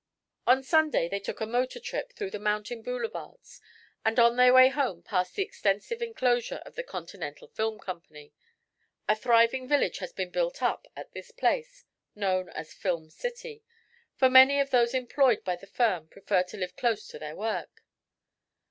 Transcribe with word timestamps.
On 0.47 0.63
Sunday 0.63 1.07
they 1.07 1.19
took 1.19 1.41
a 1.41 1.45
motor 1.45 1.79
trip 1.79 2.11
through 2.13 2.31
the 2.31 2.39
mountain 2.39 2.81
boulevards 2.81 3.61
and 4.03 4.17
on 4.17 4.35
their 4.35 4.51
way 4.51 4.69
home 4.69 5.03
passed 5.03 5.35
the 5.35 5.43
extensive 5.43 6.01
enclosure 6.01 6.59
of 6.65 6.73
the 6.73 6.81
Continental 6.81 7.47
Film 7.49 7.77
Company. 7.79 8.33
A 9.07 9.15
thriving 9.15 9.67
village 9.67 9.99
has 9.99 10.11
been 10.11 10.31
built 10.31 10.63
up 10.63 10.87
at 10.95 11.11
this 11.11 11.29
place, 11.29 11.85
known 12.15 12.49
as 12.49 12.73
Film 12.73 13.11
City, 13.11 13.61
for 14.15 14.27
many 14.27 14.59
of 14.59 14.71
those 14.71 14.95
employed 14.95 15.43
by 15.43 15.55
the 15.55 15.67
firm 15.67 16.07
prefer 16.07 16.41
to 16.45 16.57
live 16.57 16.75
close 16.75 17.07
to 17.09 17.19
their 17.19 17.35
work. 17.35 17.83